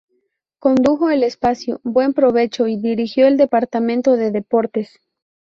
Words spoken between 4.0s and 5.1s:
de deportes.